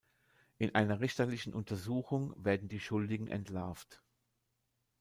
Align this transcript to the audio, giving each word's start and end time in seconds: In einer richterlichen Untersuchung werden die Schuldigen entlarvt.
In 0.57 0.73
einer 0.73 0.99
richterlichen 0.99 1.53
Untersuchung 1.53 2.33
werden 2.43 2.67
die 2.67 2.79
Schuldigen 2.79 3.27
entlarvt. 3.27 4.01